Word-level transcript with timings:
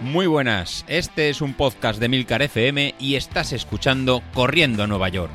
Muy 0.00 0.28
buenas, 0.28 0.84
este 0.86 1.28
es 1.28 1.40
un 1.40 1.54
podcast 1.54 1.98
de 1.98 2.08
Milcar 2.08 2.40
FM 2.40 2.94
y 3.00 3.16
estás 3.16 3.52
escuchando 3.52 4.22
Corriendo 4.32 4.84
a 4.84 4.86
Nueva 4.86 5.08
York. 5.08 5.32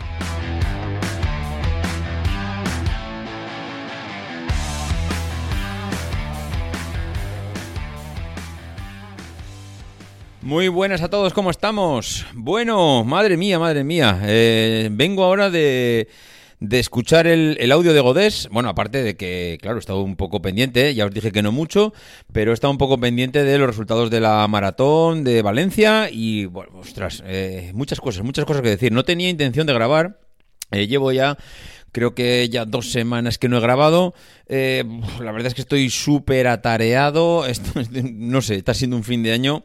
Muy 10.42 10.70
buenas 10.70 11.02
a 11.02 11.10
todos, 11.10 11.34
¿cómo 11.34 11.50
estamos? 11.50 12.26
Bueno, 12.34 13.04
madre 13.04 13.36
mía, 13.36 13.60
madre 13.60 13.84
mía, 13.84 14.18
eh, 14.24 14.88
vengo 14.94 15.26
ahora 15.26 15.50
de 15.50 16.08
de 16.60 16.80
escuchar 16.80 17.28
el, 17.28 17.72
audio 17.72 17.94
de 17.94 18.00
Godés. 18.00 18.48
Bueno, 18.52 18.70
aparte 18.70 19.04
de 19.04 19.16
que, 19.16 19.58
claro, 19.62 19.78
he 19.78 19.80
estado 19.80 20.02
un 20.02 20.16
poco 20.16 20.42
pendiente, 20.42 20.94
ya 20.94 21.06
os 21.06 21.14
dije 21.14 21.32
que 21.32 21.42
no 21.42 21.52
mucho, 21.52 21.94
pero 22.32 22.52
he 22.52 22.54
estado 22.54 22.72
un 22.72 22.78
poco 22.78 23.00
pendiente 23.00 23.44
de 23.44 23.58
los 23.58 23.68
resultados 23.68 24.10
de 24.10 24.20
la 24.20 24.48
maratón 24.48 25.24
de 25.24 25.42
Valencia 25.42 26.10
y, 26.12 26.46
bueno, 26.46 26.80
ostras, 26.80 27.24
eh, 27.26 27.72
muchas 27.74 28.00
cosas, 28.00 28.24
muchas 28.24 28.46
cosas 28.46 28.62
que 28.62 28.70
decir. 28.70 28.92
No 28.92 29.04
tenía 29.04 29.30
intención 29.30 29.68
de 29.68 29.74
grabar, 29.74 30.20
eh, 30.72 30.88
llevo 30.88 31.12
ya 31.12 31.38
creo 31.92 32.16
que 32.16 32.50
ya 32.50 32.66
dos 32.66 32.92
semanas 32.92 33.38
que 33.38 33.50
no 33.50 33.58
he 33.58 33.62
grabado. 33.62 34.16
Eh, 34.48 34.84
la 35.22 35.32
verdad 35.32 35.48
es 35.48 35.54
que 35.54 35.62
estoy 35.62 35.90
súper 35.92 36.48
atareado. 36.48 37.46
No 38.14 38.42
sé, 38.42 38.56
está 38.56 38.74
siendo 38.74 38.96
un 38.96 39.04
fin 39.04 39.22
de 39.22 39.32
año 39.32 39.64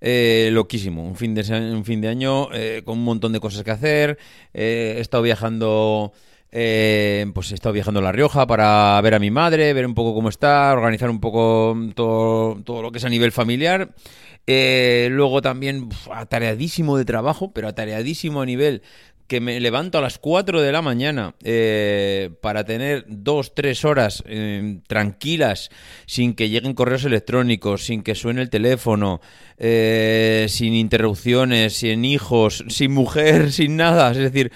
loquísimo. 0.00 1.06
Un 1.06 1.14
fin 1.14 1.34
de, 1.36 1.42
un 1.72 1.84
fin 1.84 2.00
de 2.00 2.08
año 2.08 2.48
con 2.84 2.98
un 2.98 3.04
montón 3.04 3.32
de 3.32 3.38
cosas 3.38 3.62
que 3.62 3.70
hacer. 3.70 4.18
he 4.52 4.98
estado 4.98 5.22
viajando 5.22 6.12
eh, 6.50 7.26
pues 7.34 7.52
he 7.52 7.54
estado 7.54 7.74
viajando 7.74 8.00
a 8.00 8.02
La 8.02 8.12
Rioja 8.12 8.46
para 8.46 9.00
ver 9.02 9.14
a 9.14 9.18
mi 9.18 9.30
madre, 9.30 9.72
ver 9.72 9.86
un 9.86 9.94
poco 9.94 10.14
cómo 10.14 10.28
está, 10.28 10.72
organizar 10.72 11.10
un 11.10 11.20
poco 11.20 11.76
todo, 11.94 12.60
todo 12.64 12.82
lo 12.82 12.90
que 12.90 12.98
es 12.98 13.04
a 13.04 13.10
nivel 13.10 13.32
familiar. 13.32 13.94
Eh, 14.46 15.08
luego 15.10 15.42
también 15.42 15.90
atareadísimo 16.10 16.96
de 16.96 17.04
trabajo, 17.04 17.52
pero 17.52 17.68
atareadísimo 17.68 18.40
a 18.40 18.46
nivel 18.46 18.82
que 19.26 19.40
me 19.42 19.60
levanto 19.60 19.98
a 19.98 20.00
las 20.00 20.16
4 20.16 20.62
de 20.62 20.72
la 20.72 20.80
mañana 20.80 21.34
eh, 21.44 22.30
para 22.40 22.64
tener 22.64 23.04
2, 23.08 23.54
3 23.54 23.84
horas 23.84 24.24
tranquilas, 24.86 25.68
sin 26.06 26.32
que 26.32 26.48
lleguen 26.48 26.72
correos 26.72 27.04
electrónicos, 27.04 27.84
sin 27.84 28.02
que 28.02 28.14
suene 28.14 28.40
el 28.40 28.48
teléfono, 28.48 29.20
sin 29.58 30.72
interrupciones, 30.74 31.74
sin 31.74 32.06
hijos, 32.06 32.64
sin 32.68 32.92
mujer, 32.92 33.52
sin 33.52 33.76
nada. 33.76 34.12
Es 34.12 34.16
decir, 34.16 34.50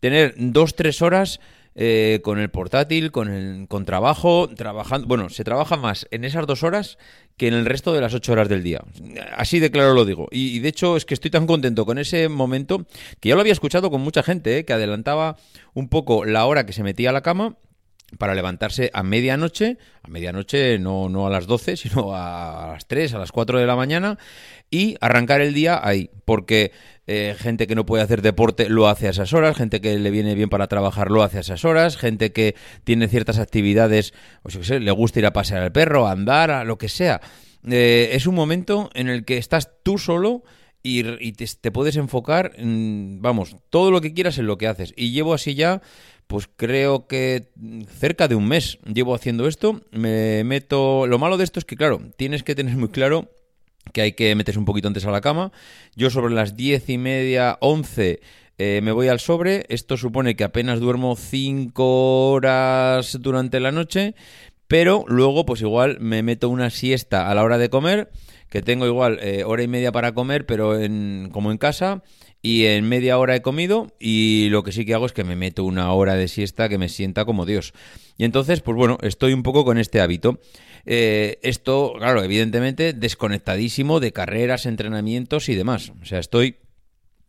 tener 0.00 0.34
dos, 0.36 0.74
tres 0.74 1.02
horas 1.02 1.40
eh, 1.78 2.20
con 2.22 2.38
el 2.38 2.48
portátil, 2.48 3.12
con, 3.12 3.28
el, 3.28 3.68
con 3.68 3.84
trabajo, 3.84 4.48
trabajando. 4.48 5.06
Bueno, 5.06 5.28
se 5.28 5.44
trabaja 5.44 5.76
más 5.76 6.08
en 6.10 6.24
esas 6.24 6.46
dos 6.46 6.62
horas 6.62 6.96
que 7.36 7.48
en 7.48 7.54
el 7.54 7.66
resto 7.66 7.92
de 7.92 8.00
las 8.00 8.14
ocho 8.14 8.32
horas 8.32 8.48
del 8.48 8.62
día. 8.62 8.82
Así 9.36 9.60
de 9.60 9.70
claro 9.70 9.92
lo 9.92 10.06
digo. 10.06 10.28
Y, 10.30 10.60
de 10.60 10.68
hecho 10.68 10.96
es 10.96 11.04
que 11.04 11.12
estoy 11.12 11.30
tan 11.30 11.46
contento 11.46 11.84
con 11.84 11.98
ese 11.98 12.30
momento 12.30 12.86
que 13.20 13.28
ya 13.28 13.34
lo 13.34 13.42
había 13.42 13.52
escuchado 13.52 13.90
con 13.90 14.00
mucha 14.00 14.22
gente, 14.22 14.56
eh, 14.56 14.64
que 14.64 14.72
adelantaba 14.72 15.36
un 15.74 15.88
poco 15.88 16.24
la 16.24 16.46
hora 16.46 16.64
que 16.64 16.72
se 16.72 16.82
metía 16.82 17.10
a 17.10 17.12
la 17.12 17.22
cama 17.22 17.56
para 18.18 18.34
levantarse 18.34 18.90
a 18.94 19.02
medianoche, 19.02 19.78
a 20.02 20.08
medianoche 20.08 20.78
no, 20.78 21.08
no 21.08 21.26
a 21.26 21.30
las 21.30 21.46
12, 21.46 21.76
sino 21.76 22.14
a 22.14 22.72
las 22.72 22.86
3, 22.86 23.14
a 23.14 23.18
las 23.18 23.32
4 23.32 23.58
de 23.58 23.66
la 23.66 23.76
mañana, 23.76 24.18
y 24.70 24.96
arrancar 25.00 25.40
el 25.40 25.54
día 25.54 25.80
ahí, 25.82 26.10
porque 26.24 26.72
eh, 27.06 27.34
gente 27.38 27.66
que 27.66 27.74
no 27.74 27.86
puede 27.86 28.02
hacer 28.02 28.22
deporte 28.22 28.68
lo 28.68 28.88
hace 28.88 29.08
a 29.08 29.10
esas 29.10 29.32
horas, 29.32 29.56
gente 29.56 29.80
que 29.80 29.98
le 29.98 30.10
viene 30.10 30.34
bien 30.34 30.48
para 30.48 30.66
trabajar 30.66 31.10
lo 31.10 31.22
hace 31.22 31.38
a 31.38 31.40
esas 31.40 31.64
horas, 31.64 31.96
gente 31.96 32.32
que 32.32 32.54
tiene 32.84 33.08
ciertas 33.08 33.38
actividades, 33.38 34.14
o 34.42 34.50
sea, 34.50 34.62
sé, 34.64 34.80
le 34.80 34.90
gusta 34.92 35.18
ir 35.18 35.26
a 35.26 35.32
pasear 35.32 35.62
al 35.62 35.72
perro, 35.72 36.06
a 36.06 36.12
andar, 36.12 36.50
a 36.50 36.64
lo 36.64 36.78
que 36.78 36.88
sea. 36.88 37.20
Eh, 37.68 38.10
es 38.12 38.26
un 38.26 38.34
momento 38.34 38.90
en 38.94 39.08
el 39.08 39.24
que 39.24 39.38
estás 39.38 39.70
tú 39.82 39.98
solo 39.98 40.44
y, 40.86 41.32
te, 41.32 41.72
puedes 41.72 41.96
enfocar, 41.96 42.52
vamos, 42.58 43.56
todo 43.70 43.90
lo 43.90 44.00
que 44.00 44.14
quieras 44.14 44.38
en 44.38 44.46
lo 44.46 44.56
que 44.56 44.68
haces. 44.68 44.94
Y 44.96 45.10
llevo 45.10 45.34
así 45.34 45.56
ya, 45.56 45.82
pues 46.26 46.48
creo 46.56 47.06
que 47.06 47.50
cerca 47.98 48.28
de 48.28 48.34
un 48.34 48.48
mes 48.48 48.78
llevo 48.84 49.14
haciendo 49.14 49.46
esto. 49.46 49.80
Me 49.90 50.42
meto. 50.44 51.06
Lo 51.06 51.18
malo 51.18 51.36
de 51.36 51.44
esto 51.44 51.58
es 51.58 51.64
que, 51.64 51.76
claro, 51.76 52.00
tienes 52.16 52.42
que 52.42 52.54
tener 52.54 52.76
muy 52.76 52.88
claro 52.88 53.30
que 53.92 54.02
hay 54.02 54.12
que 54.12 54.34
meterse 54.34 54.58
un 54.58 54.64
poquito 54.64 54.88
antes 54.88 55.04
a 55.06 55.10
la 55.10 55.20
cama. 55.20 55.52
Yo 55.94 56.10
sobre 56.10 56.34
las 56.34 56.56
diez 56.56 56.88
y 56.88 56.98
media, 56.98 57.58
once, 57.60 58.20
eh, 58.58 58.80
me 58.82 58.92
voy 58.92 59.08
al 59.08 59.20
sobre. 59.20 59.66
Esto 59.68 59.96
supone 59.96 60.34
que 60.34 60.44
apenas 60.44 60.80
duermo 60.80 61.16
cinco 61.16 62.30
horas 62.30 63.18
durante 63.20 63.60
la 63.60 63.72
noche, 63.72 64.14
pero 64.66 65.04
luego 65.06 65.46
pues 65.46 65.60
igual 65.60 65.98
me 66.00 66.22
meto 66.22 66.48
una 66.48 66.70
siesta 66.70 67.30
a 67.30 67.34
la 67.34 67.44
hora 67.44 67.58
de 67.58 67.70
comer, 67.70 68.10
que 68.50 68.62
tengo 68.62 68.86
igual 68.86 69.18
eh, 69.22 69.44
hora 69.44 69.62
y 69.62 69.68
media 69.68 69.92
para 69.92 70.12
comer, 70.12 70.46
pero 70.46 70.80
en, 70.80 71.28
como 71.32 71.52
en 71.52 71.58
casa. 71.58 72.02
Y 72.46 72.66
en 72.66 72.88
media 72.88 73.18
hora 73.18 73.34
he 73.34 73.42
comido 73.42 73.88
y 73.98 74.46
lo 74.50 74.62
que 74.62 74.70
sí 74.70 74.84
que 74.84 74.94
hago 74.94 75.06
es 75.06 75.12
que 75.12 75.24
me 75.24 75.34
meto 75.34 75.64
una 75.64 75.92
hora 75.92 76.14
de 76.14 76.28
siesta 76.28 76.68
que 76.68 76.78
me 76.78 76.88
sienta 76.88 77.24
como 77.24 77.44
Dios. 77.44 77.72
Y 78.18 78.24
entonces, 78.24 78.60
pues 78.60 78.76
bueno, 78.76 78.98
estoy 79.02 79.32
un 79.32 79.42
poco 79.42 79.64
con 79.64 79.78
este 79.78 80.00
hábito. 80.00 80.38
Eh, 80.84 81.40
esto, 81.42 81.94
claro, 81.98 82.22
evidentemente 82.22 82.92
desconectadísimo 82.92 83.98
de 83.98 84.12
carreras, 84.12 84.64
entrenamientos 84.64 85.48
y 85.48 85.56
demás. 85.56 85.90
O 86.00 86.04
sea, 86.04 86.20
estoy 86.20 86.58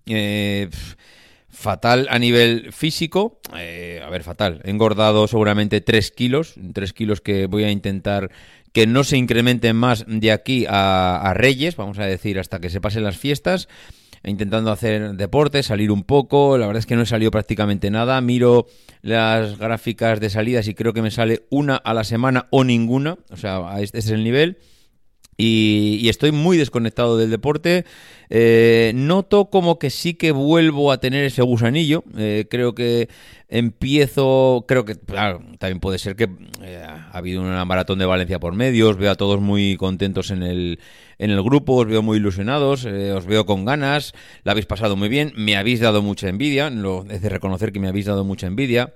eh, 0.05 0.69
fatal 1.49 2.05
a 2.11 2.19
nivel 2.19 2.71
físico. 2.71 3.39
Eh, 3.57 4.03
a 4.05 4.11
ver, 4.11 4.21
fatal. 4.21 4.61
He 4.65 4.69
engordado 4.69 5.27
seguramente 5.27 5.81
3 5.81 6.11
kilos, 6.11 6.53
3 6.73 6.93
kilos 6.93 7.21
que 7.21 7.47
voy 7.47 7.63
a 7.63 7.71
intentar 7.71 8.29
que 8.71 8.85
no 8.85 9.03
se 9.03 9.17
incrementen 9.17 9.77
más 9.77 10.05
de 10.07 10.31
aquí 10.31 10.67
a 10.69 11.33
Reyes, 11.35 11.75
vamos 11.75 11.97
a 11.97 12.05
decir, 12.05 12.37
hasta 12.37 12.59
que 12.59 12.69
se 12.69 12.79
pasen 12.79 13.03
las 13.03 13.17
fiestas 13.17 13.67
intentando 14.23 14.71
hacer 14.71 15.13
deporte, 15.13 15.63
salir 15.63 15.91
un 15.91 16.03
poco. 16.03 16.57
La 16.57 16.67
verdad 16.67 16.79
es 16.79 16.85
que 16.85 16.95
no 16.95 17.03
he 17.03 17.05
salido 17.05 17.31
prácticamente 17.31 17.89
nada. 17.89 18.19
Miro 18.21 18.67
las 19.01 19.57
gráficas 19.57 20.19
de 20.19 20.29
salidas 20.29 20.67
y 20.67 20.73
creo 20.73 20.93
que 20.93 21.01
me 21.01 21.11
sale 21.11 21.45
una 21.49 21.75
a 21.75 21.93
la 21.93 22.03
semana 22.03 22.47
o 22.51 22.63
ninguna. 22.63 23.17
O 23.29 23.37
sea, 23.37 23.79
este 23.79 23.99
es 23.99 24.09
el 24.09 24.23
nivel. 24.23 24.57
Y, 25.39 26.09
estoy 26.09 26.31
muy 26.31 26.57
desconectado 26.57 27.15
del 27.17 27.29
deporte. 27.29 27.85
Eh, 28.29 28.91
noto 28.95 29.49
como 29.51 29.77
que 29.77 29.91
sí 29.91 30.15
que 30.15 30.31
vuelvo 30.31 30.91
a 30.91 30.99
tener 30.99 31.23
ese 31.23 31.43
gusanillo. 31.43 32.03
Eh, 32.17 32.47
creo 32.49 32.73
que 32.73 33.07
empiezo, 33.47 34.65
creo 34.67 34.83
que, 34.83 34.95
claro, 34.95 35.41
también 35.59 35.79
puede 35.79 35.99
ser 35.99 36.15
que 36.15 36.27
eh, 36.61 36.83
ha 36.83 37.11
habido 37.15 37.41
una 37.41 37.63
maratón 37.65 37.99
de 37.99 38.05
Valencia 38.07 38.39
por 38.39 38.55
medio. 38.55 38.89
Os 38.89 38.97
veo 38.97 39.11
a 39.11 39.15
todos 39.15 39.39
muy 39.39 39.77
contentos 39.77 40.31
en 40.31 40.41
el, 40.41 40.79
en 41.19 41.29
el 41.29 41.43
grupo, 41.43 41.75
os 41.75 41.87
veo 41.87 42.01
muy 42.01 42.17
ilusionados, 42.17 42.85
os 42.85 43.25
veo 43.27 43.45
con 43.45 43.63
ganas. 43.63 44.13
La 44.43 44.53
habéis 44.53 44.65
pasado 44.65 44.95
muy 44.95 45.07
bien. 45.07 45.33
Me 45.35 45.55
habéis 45.55 45.81
dado 45.81 46.01
mucha 46.01 46.29
envidia. 46.29 46.71
Lo, 46.71 47.05
es 47.09 47.21
de 47.21 47.29
reconocer 47.29 47.71
que 47.71 47.79
me 47.79 47.87
habéis 47.87 48.07
dado 48.07 48.23
mucha 48.25 48.47
envidia. 48.47 48.95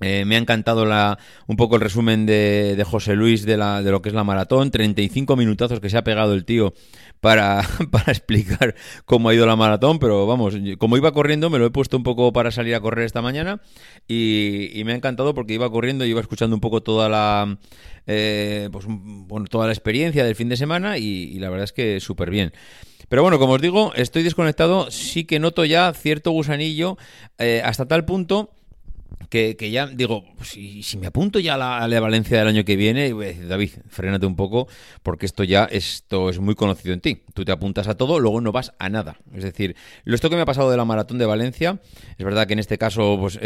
Eh, 0.00 0.24
me 0.24 0.34
ha 0.34 0.38
encantado 0.38 0.84
la, 0.84 1.18
un 1.46 1.56
poco 1.56 1.76
el 1.76 1.80
resumen 1.80 2.26
de, 2.26 2.84
José 2.86 3.14
Luis 3.14 3.46
de, 3.46 3.56
la, 3.56 3.82
de, 3.82 3.90
lo 3.90 4.02
que 4.02 4.08
es 4.08 4.14
la 4.14 4.24
maratón. 4.24 4.70
35 4.70 5.36
minutazos 5.36 5.80
que 5.80 5.88
se 5.88 5.96
ha 5.96 6.04
pegado 6.04 6.34
el 6.34 6.44
tío 6.44 6.74
para, 7.20 7.62
explicar 8.08 8.74
cómo 9.04 9.28
ha 9.28 9.34
ido 9.34 9.46
la 9.46 9.56
maratón. 9.56 9.98
Pero 9.98 10.26
vamos, 10.26 10.54
como 10.78 10.96
iba 10.96 11.12
corriendo, 11.12 11.48
me 11.48 11.58
lo 11.58 11.66
he 11.66 11.70
puesto 11.70 11.96
un 11.96 12.02
poco 12.02 12.32
para 12.32 12.50
salir 12.50 12.74
a 12.74 12.80
correr 12.80 13.06
esta 13.06 13.22
mañana. 13.22 13.60
Y, 14.08 14.82
me 14.84 14.92
ha 14.92 14.96
encantado 14.96 15.34
porque 15.34 15.54
iba 15.54 15.70
corriendo 15.70 16.04
y 16.04 16.10
iba 16.10 16.20
escuchando 16.20 16.54
un 16.56 16.60
poco 16.60 16.82
toda 16.82 17.08
la, 17.08 17.56
eh, 18.06 18.68
pues, 18.70 18.84
bueno, 18.88 19.46
toda 19.46 19.66
la 19.66 19.72
experiencia 19.72 20.24
del 20.24 20.34
fin 20.34 20.48
de 20.48 20.56
semana. 20.56 20.98
Y, 20.98 21.38
la 21.38 21.50
verdad 21.50 21.64
es 21.64 21.72
que 21.72 22.00
súper 22.00 22.30
bien. 22.30 22.52
Pero 23.08 23.22
bueno, 23.22 23.38
como 23.38 23.52
os 23.54 23.62
digo, 23.62 23.92
estoy 23.94 24.22
desconectado. 24.22 24.90
Sí 24.90 25.24
que 25.24 25.38
noto 25.38 25.64
ya 25.64 25.92
cierto 25.92 26.30
gusanillo 26.32 26.96
eh, 27.38 27.62
hasta 27.64 27.86
tal 27.86 28.04
punto 28.04 28.53
que, 29.28 29.70
ya 29.70 29.86
digo, 29.86 30.24
si, 30.42 30.82
me 30.98 31.06
apunto 31.06 31.40
ya 31.40 31.54
a 31.54 31.56
la, 31.56 31.84
a 31.84 32.00
Valencia 32.00 32.38
del 32.38 32.48
año 32.48 32.64
que 32.64 32.76
viene, 32.76 33.12
voy 33.12 33.24
a 33.24 33.28
decir, 33.28 33.48
David, 33.48 33.70
frénate 33.88 34.26
un 34.26 34.36
poco, 34.36 34.68
porque 35.02 35.26
esto 35.26 35.44
ya 35.44 35.64
esto 35.64 36.30
es 36.30 36.38
muy 36.38 36.54
conocido 36.54 36.94
en 36.94 37.00
ti. 37.00 37.22
Tú 37.34 37.44
te 37.44 37.52
apuntas 37.52 37.88
a 37.88 37.96
todo, 37.96 38.20
luego 38.20 38.40
no 38.40 38.52
vas 38.52 38.72
a 38.78 38.88
nada. 38.88 39.16
Es 39.34 39.42
decir, 39.42 39.76
lo 40.04 40.14
esto 40.14 40.30
que 40.30 40.36
me 40.36 40.42
ha 40.42 40.46
pasado 40.46 40.70
de 40.70 40.76
la 40.76 40.84
maratón 40.84 41.18
de 41.18 41.26
Valencia, 41.26 41.80
es 42.16 42.24
verdad 42.24 42.46
que 42.46 42.52
en 42.52 42.58
este 42.58 42.78
caso 42.78 43.18
pues, 43.20 43.38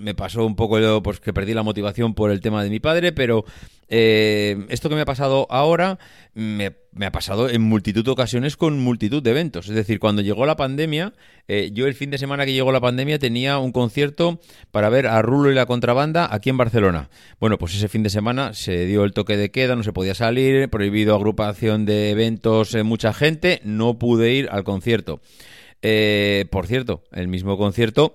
me 0.00 0.14
pasó 0.14 0.44
un 0.44 0.56
poco 0.56 1.02
pues, 1.02 1.20
que 1.20 1.32
perdí 1.32 1.54
la 1.54 1.62
motivación 1.62 2.14
por 2.14 2.30
el 2.30 2.40
tema 2.40 2.62
de 2.62 2.70
mi 2.70 2.80
padre, 2.80 3.12
pero 3.12 3.44
eh, 3.88 4.66
esto 4.68 4.88
que 4.88 4.94
me 4.94 5.02
ha 5.02 5.06
pasado 5.06 5.46
ahora 5.50 5.98
me, 6.34 6.72
ha 7.00 7.12
pasado 7.12 7.48
en 7.48 7.62
multitud 7.62 8.04
de 8.04 8.10
ocasiones 8.10 8.56
con 8.56 8.78
multitud 8.78 9.22
de 9.22 9.30
eventos. 9.30 9.68
Es 9.68 9.74
decir, 9.74 9.98
cuando 10.00 10.22
llegó 10.22 10.46
la 10.46 10.56
pandemia, 10.56 11.12
eh, 11.48 11.70
yo 11.72 11.86
el 11.86 11.94
fin 11.94 12.10
de 12.10 12.18
semana 12.18 12.44
que 12.44 12.52
llegó 12.52 12.72
la 12.72 12.80
pandemia 12.80 13.18
tenía 13.18 13.58
un 13.58 13.72
concierto 13.72 14.40
para 14.70 14.88
ver 14.88 15.06
a 15.06 15.22
Rulo 15.22 15.50
y 15.50 15.54
la 15.54 15.66
contrabanda 15.66 16.28
aquí 16.32 16.50
en 16.50 16.56
Barcelona. 16.56 17.10
Bueno, 17.38 17.58
pues 17.58 17.74
ese 17.74 17.88
fin 17.88 18.02
de 18.02 18.10
semana 18.10 18.54
se 18.54 18.86
dio 18.86 19.04
el 19.04 19.12
toque 19.12 19.36
de 19.36 19.50
queda, 19.50 19.76
no 19.76 19.82
se 19.82 19.92
podía 19.92 20.14
salir, 20.14 20.68
prohibido 20.70 21.14
agrupación 21.14 21.84
de 21.84 22.10
eventos, 22.10 22.74
eh, 22.74 22.82
mucha 22.82 23.12
gente, 23.12 23.60
no 23.64 23.98
pude 23.98 24.32
ir 24.32 24.48
al 24.50 24.64
concierto. 24.64 25.20
por 26.50 26.66
cierto, 26.66 27.04
el 27.12 27.28
mismo 27.28 27.58
concierto 27.58 28.14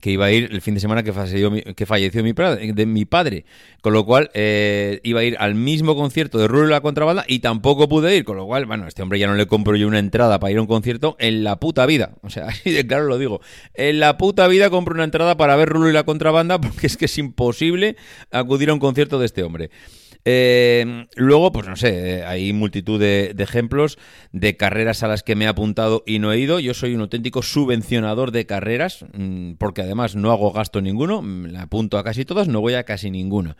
que 0.00 0.10
iba 0.10 0.26
a 0.26 0.32
ir 0.32 0.48
el 0.50 0.60
fin 0.60 0.74
de 0.74 0.80
semana 0.80 1.02
que 1.02 1.12
falleció 1.12 1.50
mi, 1.50 1.62
que 1.62 1.86
falleció 1.86 2.22
mi, 2.24 2.32
de 2.32 2.86
mi 2.86 3.04
padre. 3.04 3.44
Con 3.80 3.92
lo 3.92 4.04
cual, 4.04 4.30
eh, 4.34 5.00
iba 5.02 5.20
a 5.20 5.24
ir 5.24 5.36
al 5.38 5.54
mismo 5.54 5.94
concierto 5.94 6.38
de 6.38 6.48
Rulo 6.48 6.66
la 6.66 6.80
Contrabanda 6.80 7.24
y 7.28 7.40
tampoco 7.40 7.88
pude 7.88 8.16
ir. 8.16 8.24
Con 8.24 8.36
lo 8.36 8.46
cual, 8.46 8.66
bueno, 8.66 8.86
este 8.86 9.02
hombre 9.02 9.18
ya 9.18 9.26
no 9.26 9.34
le 9.34 9.46
compro 9.46 9.76
yo 9.76 9.86
una 9.86 9.98
entrada 9.98 10.40
para 10.40 10.50
ir 10.50 10.58
a 10.58 10.62
un 10.62 10.66
concierto 10.66 11.16
en 11.18 11.44
la 11.44 11.60
puta 11.60 11.86
vida. 11.86 12.14
O 12.22 12.30
sea, 12.30 12.48
de 12.64 12.86
claro 12.86 13.04
lo 13.04 13.18
digo. 13.18 13.40
En 13.74 14.00
la 14.00 14.16
puta 14.18 14.48
vida 14.48 14.70
compro 14.70 14.94
una 14.94 15.04
entrada 15.04 15.36
para 15.36 15.56
ver 15.56 15.68
Rulo 15.68 15.88
y 15.88 15.92
la 15.92 16.04
Contrabanda 16.04 16.60
porque 16.60 16.86
es 16.86 16.96
que 16.96 17.04
es 17.04 17.18
imposible 17.18 17.96
acudir 18.30 18.70
a 18.70 18.74
un 18.74 18.80
concierto 18.80 19.18
de 19.18 19.26
este 19.26 19.42
hombre. 19.42 19.70
Eh, 20.24 21.06
luego, 21.16 21.50
pues 21.50 21.66
no 21.66 21.74
sé, 21.76 22.18
eh, 22.18 22.24
hay 22.24 22.52
multitud 22.52 23.00
de, 23.00 23.34
ejemplos 23.38 23.98
de 24.30 24.56
carreras 24.56 25.02
a 25.02 25.08
las 25.08 25.22
que 25.22 25.34
me 25.34 25.46
he 25.46 25.48
apuntado 25.48 26.04
y 26.06 26.18
no 26.18 26.32
he 26.32 26.38
ido. 26.38 26.60
Yo 26.60 26.74
soy 26.74 26.94
un 26.94 27.00
auténtico 27.00 27.42
subvencionador 27.42 28.30
de 28.30 28.46
carreras, 28.46 29.04
mm, 29.12 29.54
porque 29.54 29.82
además 29.82 30.14
no 30.14 30.30
hago 30.30 30.52
gasto 30.52 30.80
ninguno, 30.80 31.22
me 31.22 31.58
apunto 31.58 31.98
a 31.98 32.04
casi 32.04 32.24
todas, 32.24 32.48
no 32.48 32.60
voy 32.60 32.74
a 32.74 32.84
casi 32.84 33.10
ninguna. 33.10 33.56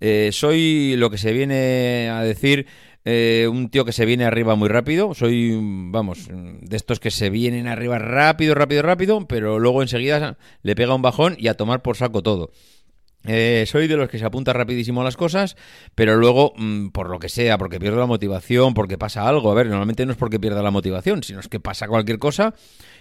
Eh, 0.00 0.30
soy 0.32 0.96
lo 0.96 1.10
que 1.10 1.18
se 1.18 1.32
viene 1.32 2.08
a 2.10 2.22
decir 2.22 2.66
un 3.02 3.70
tío 3.70 3.84
que 3.84 3.92
se 3.92 4.04
viene 4.04 4.24
arriba 4.24 4.54
muy 4.56 4.68
rápido. 4.68 5.14
Soy, 5.14 5.58
vamos, 5.60 6.28
de 6.28 6.76
estos 6.76 7.00
que 7.00 7.10
se 7.10 7.30
vienen 7.30 7.66
arriba 7.66 7.98
rápido, 7.98 8.54
rápido, 8.54 8.82
rápido, 8.82 9.26
pero 9.26 9.58
luego 9.58 9.82
enseguida 9.82 10.36
le 10.62 10.76
pega 10.76 10.94
un 10.94 11.02
bajón 11.02 11.34
y 11.38 11.48
a 11.48 11.54
tomar 11.54 11.82
por 11.82 11.96
saco 11.96 12.22
todo. 12.22 12.50
Eh, 13.24 13.64
soy 13.66 13.86
de 13.86 13.96
los 13.96 14.08
que 14.08 14.18
se 14.18 14.24
apunta 14.24 14.52
rapidísimo 14.52 15.02
a 15.02 15.04
las 15.04 15.16
cosas, 15.16 15.56
pero 15.94 16.16
luego, 16.16 16.54
mm, 16.56 16.88
por 16.88 17.10
lo 17.10 17.18
que 17.18 17.28
sea, 17.28 17.58
porque 17.58 17.78
pierdo 17.78 17.98
la 17.98 18.06
motivación, 18.06 18.72
porque 18.72 18.96
pasa 18.96 19.28
algo, 19.28 19.50
a 19.50 19.54
ver, 19.54 19.66
normalmente 19.66 20.06
no 20.06 20.12
es 20.12 20.18
porque 20.18 20.40
pierda 20.40 20.62
la 20.62 20.70
motivación, 20.70 21.22
sino 21.22 21.40
es 21.40 21.48
que 21.48 21.60
pasa 21.60 21.86
cualquier 21.86 22.18
cosa 22.18 22.54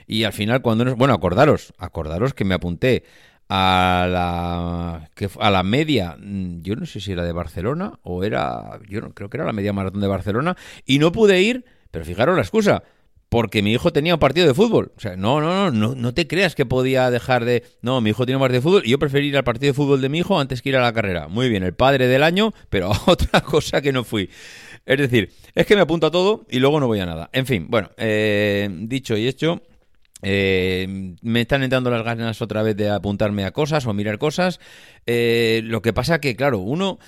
y 0.08 0.24
al 0.24 0.34
final 0.34 0.62
cuando 0.62 0.84
no 0.86 0.96
bueno, 0.96 1.14
acordaros, 1.14 1.74
acordaros 1.78 2.34
que 2.34 2.44
me 2.44 2.56
apunté 2.56 3.04
a 3.48 4.08
la 4.10 5.10
que 5.16 5.30
a 5.40 5.50
la 5.50 5.64
media, 5.64 6.18
mm, 6.20 6.62
yo 6.62 6.76
no 6.76 6.86
sé 6.86 7.00
si 7.00 7.14
era 7.14 7.24
de 7.24 7.32
Barcelona 7.32 8.00
o 8.04 8.24
era, 8.24 8.80
yo 8.90 9.02
no, 9.02 9.14
creo 9.14 9.30
que 9.30 9.38
era 9.38 9.46
la 9.46 9.54
media 9.54 9.74
maratón 9.74 10.02
de 10.02 10.08
Barcelona 10.08 10.58
y 10.86 11.00
no 11.00 11.12
pude 11.12 11.42
ir, 11.42 11.66
pero 11.92 12.06
fijaros 12.06 12.36
la 12.36 12.42
excusa, 12.42 12.84
porque 13.30 13.62
mi 13.62 13.72
hijo 13.72 13.94
tenía 13.94 14.16
un 14.16 14.20
partido 14.20 14.48
de 14.48 14.56
fútbol. 14.56 14.92
O 14.98 15.00
sea, 15.00 15.16
no, 15.16 15.40
no, 15.40 15.72
no, 15.72 15.96
no, 15.96 16.14
te 16.14 16.28
creas 16.28 16.56
que 16.56 16.66
podía 16.66 17.10
dejar 17.12 17.46
de... 17.46 17.64
No, 17.82 18.02
mi 18.02 18.10
hijo 18.10 18.26
tiene 18.26 18.38
un 18.38 18.42
partido 18.42 18.60
de 18.60 18.64
fútbol 18.64 18.82
y 18.86 18.90
yo 18.90 19.00
preferí 19.00 19.28
ir 19.28 19.38
al 19.38 19.44
partido 19.44 19.70
de 19.70 19.76
fútbol 19.76 20.02
de 20.02 20.10
mi 20.10 20.18
hijo 20.20 20.40
antes 20.40 20.62
que 20.62 20.70
ir 20.70 20.78
a 20.78 20.82
la 20.82 20.94
carrera. 20.94 21.28
Muy 21.28 21.48
bien, 21.48 21.64
el 21.64 21.76
padre 21.76 22.08
del 22.08 22.24
año, 22.24 22.54
pero 22.70 22.92
otra 23.06 23.42
cosa 23.42 23.82
que 23.82 23.94
no 23.94 24.04
fui. 24.04 24.30
Es 24.86 24.98
decir, 24.98 25.32
es 25.54 25.68
que 25.68 25.76
me 25.76 25.82
apunto 25.82 26.08
a 26.08 26.12
todo 26.12 26.46
y 26.50 26.60
luego 26.60 26.80
no 26.80 26.88
voy 26.88 27.00
a 27.00 27.06
nada. 27.06 27.30
En 27.32 27.46
fin, 27.46 27.68
bueno, 27.70 27.92
eh, 27.98 28.68
dicho 28.82 29.16
y 29.16 29.28
hecho... 29.28 29.62
Eh, 30.22 31.16
me 31.22 31.40
están 31.40 31.64
entrando 31.64 31.90
las 31.90 32.04
ganas 32.04 32.42
otra 32.42 32.62
vez 32.62 32.76
de 32.76 32.90
apuntarme 32.90 33.46
a 33.46 33.52
cosas 33.52 33.86
o 33.86 33.94
mirar 33.94 34.18
cosas. 34.18 34.60
Eh, 35.06 35.62
lo 35.64 35.82
que 35.82 35.94
pasa 35.94 36.20
que, 36.20 36.36
claro, 36.36 36.58
uno 36.60 37.00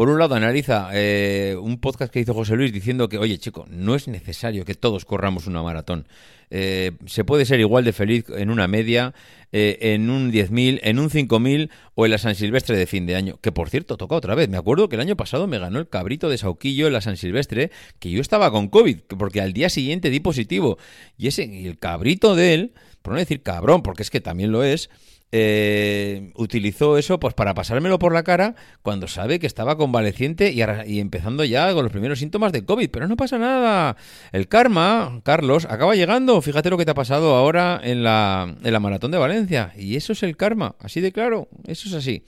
por 0.00 0.08
un 0.08 0.18
lado, 0.18 0.34
analiza 0.34 0.88
eh, 0.94 1.58
un 1.60 1.78
podcast 1.78 2.10
que 2.10 2.20
hizo 2.20 2.32
José 2.32 2.56
Luis 2.56 2.72
diciendo 2.72 3.10
que, 3.10 3.18
oye, 3.18 3.36
chico, 3.36 3.66
no 3.68 3.94
es 3.94 4.08
necesario 4.08 4.64
que 4.64 4.74
todos 4.74 5.04
corramos 5.04 5.46
una 5.46 5.62
maratón. 5.62 6.08
Eh, 6.48 6.92
se 7.04 7.22
puede 7.22 7.44
ser 7.44 7.60
igual 7.60 7.84
de 7.84 7.92
feliz 7.92 8.24
en 8.34 8.48
una 8.48 8.66
media, 8.66 9.12
eh, 9.52 9.76
en 9.82 10.08
un 10.08 10.32
10.000, 10.32 10.80
en 10.84 10.98
un 11.00 11.10
5.000 11.10 11.68
o 11.96 12.06
en 12.06 12.12
la 12.12 12.16
San 12.16 12.34
Silvestre 12.34 12.78
de 12.78 12.86
fin 12.86 13.04
de 13.04 13.14
año. 13.14 13.36
Que 13.42 13.52
por 13.52 13.68
cierto, 13.68 13.98
toca 13.98 14.14
otra 14.14 14.34
vez. 14.34 14.48
Me 14.48 14.56
acuerdo 14.56 14.88
que 14.88 14.96
el 14.96 15.02
año 15.02 15.18
pasado 15.18 15.46
me 15.46 15.58
ganó 15.58 15.78
el 15.78 15.86
cabrito 15.86 16.30
de 16.30 16.38
Sauquillo 16.38 16.86
en 16.86 16.94
la 16.94 17.02
San 17.02 17.18
Silvestre, 17.18 17.70
que 17.98 18.10
yo 18.10 18.22
estaba 18.22 18.50
con 18.50 18.68
COVID, 18.68 19.00
porque 19.18 19.42
al 19.42 19.52
día 19.52 19.68
siguiente 19.68 20.08
di 20.08 20.20
positivo. 20.20 20.78
Y 21.18 21.26
ese, 21.26 21.66
el 21.66 21.78
cabrito 21.78 22.34
de 22.34 22.54
él, 22.54 22.72
por 23.02 23.12
no 23.12 23.18
decir 23.18 23.42
cabrón, 23.42 23.82
porque 23.82 24.02
es 24.02 24.08
que 24.08 24.22
también 24.22 24.50
lo 24.50 24.64
es, 24.64 24.88
eh, 25.32 26.32
utilizó 26.34 26.98
eso 26.98 27.20
pues 27.20 27.34
para 27.34 27.54
pasármelo 27.54 28.00
por 28.00 28.12
la 28.12 28.24
cara 28.24 28.56
cuando 28.82 29.06
sabe 29.06 29.38
que 29.38 29.46
estaba 29.46 29.76
convaleciente 29.76 30.50
y, 30.50 30.60
y, 30.86 30.98
empezando 30.98 31.44
ya 31.44 31.72
con 31.72 31.84
los 31.84 31.92
primeros 31.92 32.18
síntomas 32.18 32.52
de 32.52 32.64
COVID. 32.64 32.90
Pero 32.90 33.06
no 33.06 33.16
pasa 33.16 33.38
nada. 33.38 33.96
El 34.32 34.48
karma, 34.48 35.20
Carlos, 35.24 35.66
acaba 35.66 35.94
llegando. 35.94 36.40
Fíjate 36.42 36.70
lo 36.70 36.78
que 36.78 36.84
te 36.84 36.90
ha 36.90 36.94
pasado 36.94 37.36
ahora 37.36 37.80
en 37.82 38.02
la, 38.02 38.56
en 38.62 38.72
la 38.72 38.80
maratón 38.80 39.10
de 39.12 39.18
Valencia. 39.18 39.72
Y 39.76 39.96
eso 39.96 40.12
es 40.12 40.22
el 40.22 40.36
karma, 40.36 40.74
así 40.80 41.00
de 41.00 41.12
claro. 41.12 41.48
Eso 41.66 41.88
es 41.88 41.94
así. 41.94 42.24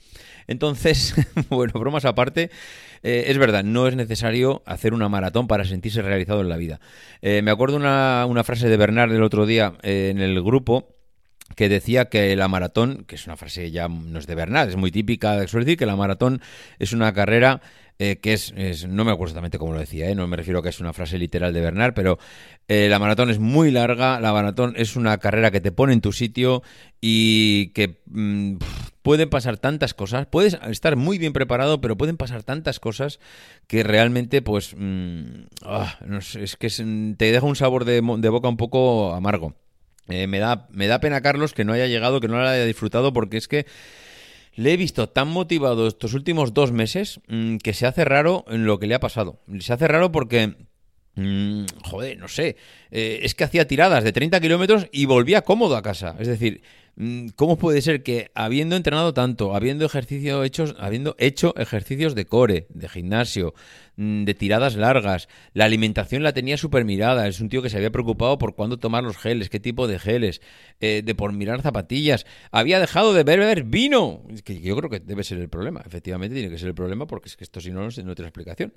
Entonces, 0.47 1.15
bueno, 1.49 1.73
bromas 1.75 2.05
aparte. 2.05 2.51
Eh, 3.05 3.25
es 3.27 3.37
verdad, 3.37 3.65
no 3.65 3.89
es 3.89 3.97
necesario 3.97 4.63
hacer 4.65 4.93
una 4.93 5.09
maratón 5.09 5.47
para 5.47 5.65
sentirse 5.65 6.01
realizado 6.01 6.39
en 6.39 6.47
la 6.47 6.55
vida. 6.55 6.79
Eh, 7.21 7.41
me 7.41 7.51
acuerdo 7.51 7.75
una, 7.75 8.25
una 8.29 8.45
frase 8.45 8.69
de 8.69 8.77
Bernard 8.77 9.11
del 9.11 9.23
otro 9.23 9.45
día 9.45 9.73
en 9.83 10.21
el 10.21 10.41
grupo 10.41 10.92
que 11.55 11.69
decía 11.69 12.05
que 12.05 12.35
la 12.35 12.47
maratón, 12.47 13.05
que 13.07 13.15
es 13.15 13.25
una 13.27 13.37
frase 13.37 13.71
ya 13.71 13.87
no 13.87 14.19
es 14.19 14.27
de 14.27 14.35
Bernal, 14.35 14.69
es 14.69 14.75
muy 14.75 14.91
típica, 14.91 15.47
suele 15.47 15.65
decir 15.65 15.77
que 15.77 15.85
la 15.85 15.95
maratón 15.95 16.41
es 16.79 16.93
una 16.93 17.13
carrera 17.13 17.61
eh, 17.99 18.19
que 18.19 18.33
es, 18.33 18.53
no 18.87 19.05
me 19.05 19.11
acuerdo 19.11 19.29
exactamente 19.29 19.59
cómo 19.59 19.73
lo 19.73 19.79
decía, 19.79 20.09
eh, 20.09 20.15
no 20.15 20.27
me 20.27 20.35
refiero 20.35 20.59
a 20.59 20.63
que 20.63 20.69
es 20.69 20.79
una 20.79 20.93
frase 20.93 21.19
literal 21.19 21.53
de 21.53 21.61
Bernard, 21.61 21.93
pero 21.93 22.17
eh, 22.67 22.87
la 22.89 22.97
maratón 22.97 23.29
es 23.29 23.37
muy 23.37 23.69
larga, 23.69 24.19
la 24.19 24.33
maratón 24.33 24.73
es 24.75 24.95
una 24.95 25.19
carrera 25.19 25.51
que 25.51 25.61
te 25.61 25.71
pone 25.71 25.93
en 25.93 26.01
tu 26.01 26.11
sitio 26.11 26.63
y 26.99 27.67
que 27.69 28.01
mm, 28.07 28.55
pueden 29.03 29.29
pasar 29.29 29.57
tantas 29.57 29.93
cosas, 29.93 30.25
puedes 30.25 30.57
estar 30.69 30.95
muy 30.95 31.19
bien 31.19 31.33
preparado, 31.33 31.81
pero 31.81 31.95
pueden 31.95 32.17
pasar 32.17 32.41
tantas 32.41 32.79
cosas 32.79 33.19
que 33.67 33.83
realmente, 33.83 34.41
pues, 34.41 34.75
mm, 34.75 35.45
ah, 35.61 35.99
es 36.39 36.57
que 36.57 36.69
te 36.69 37.31
deja 37.31 37.45
un 37.45 37.55
sabor 37.55 37.85
de 37.85 38.01
boca 38.01 38.49
un 38.49 38.57
poco 38.57 39.13
amargo. 39.13 39.53
Eh, 40.09 40.27
me, 40.27 40.39
da, 40.39 40.67
me 40.71 40.87
da 40.87 40.99
pena, 40.99 41.21
Carlos, 41.21 41.53
que 41.53 41.63
no 41.63 41.73
haya 41.73 41.87
llegado, 41.87 42.19
que 42.19 42.27
no 42.27 42.35
lo 42.37 42.47
haya 42.47 42.65
disfrutado, 42.65 43.13
porque 43.13 43.37
es 43.37 43.47
que 43.47 43.65
le 44.55 44.73
he 44.73 44.77
visto 44.77 45.09
tan 45.09 45.29
motivado 45.29 45.87
estos 45.87 46.13
últimos 46.13 46.53
dos 46.53 46.71
meses 46.71 47.21
mm, 47.27 47.57
que 47.57 47.73
se 47.73 47.87
hace 47.87 48.05
raro 48.05 48.45
en 48.47 48.65
lo 48.65 48.79
que 48.79 48.87
le 48.87 48.95
ha 48.95 48.99
pasado. 48.99 49.39
Se 49.59 49.73
hace 49.73 49.87
raro 49.87 50.11
porque... 50.11 50.55
Mm, 51.15 51.65
joder, 51.83 52.17
no 52.17 52.27
sé. 52.27 52.55
Eh, 52.91 53.19
es 53.23 53.35
que 53.35 53.43
hacía 53.43 53.67
tiradas 53.67 54.03
de 54.03 54.11
30 54.11 54.39
kilómetros 54.39 54.87
y 54.91 55.05
volvía 55.05 55.43
cómodo 55.43 55.75
a 55.75 55.81
casa. 55.81 56.15
Es 56.19 56.27
decir, 56.27 56.61
Mm, 56.95 57.29
¿Cómo 57.35 57.57
puede 57.57 57.81
ser 57.81 58.03
que 58.03 58.29
habiendo 58.35 58.75
entrenado 58.75 59.15
tanto, 59.15 59.55
habiendo 59.55 59.83
ejercicio 59.85 60.43
hechos, 60.43 60.75
habiendo 60.77 61.15
hecho 61.17 61.55
ejercicios 61.57 62.13
de 62.13 62.25
core, 62.25 62.67
de 62.69 62.87
gimnasio, 62.87 63.55
mm, 63.95 64.25
de 64.25 64.33
tiradas 64.35 64.75
largas, 64.75 65.27
la 65.53 65.65
alimentación 65.65 66.21
la 66.21 66.33
tenía 66.33 66.55
súper 66.55 66.85
mirada, 66.85 67.27
es 67.27 67.39
un 67.39 67.49
tío 67.49 67.63
que 67.63 67.71
se 67.71 67.77
había 67.77 67.91
preocupado 67.91 68.37
por 68.37 68.53
cuándo 68.53 68.77
tomar 68.77 69.03
los 69.03 69.17
geles, 69.17 69.49
qué 69.49 69.59
tipo 69.59 69.87
de 69.87 69.97
geles, 69.97 70.41
eh, 70.81 71.01
de 71.03 71.15
por 71.15 71.33
mirar 71.33 71.63
zapatillas, 71.63 72.25
había 72.51 72.79
dejado 72.79 73.13
de 73.13 73.23
beber 73.23 73.63
vino, 73.63 74.23
que 74.43 74.61
yo 74.61 74.75
creo 74.77 74.89
que 74.91 74.99
debe 74.99 75.23
ser 75.23 75.39
el 75.39 75.49
problema, 75.49 75.81
efectivamente 75.85 76.35
tiene 76.35 76.51
que 76.51 76.59
ser 76.59 76.67
el 76.69 76.75
problema 76.75 77.07
porque 77.07 77.27
es 77.29 77.35
que 77.37 77.43
esto 77.43 77.59
si 77.59 77.71
no 77.71 77.83
no 77.83 78.15
tiene 78.15 78.27
explicación. 78.27 78.71